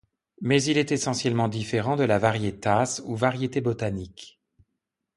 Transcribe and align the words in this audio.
Mais 0.41 0.63
il 0.63 0.79
est 0.79 0.91
essentiellement 0.91 1.47
différent 1.47 1.95
de 1.95 2.03
la 2.05 2.17
varietas 2.17 3.01
ou 3.05 3.15
variété 3.15 3.61
botanique. 3.61 4.41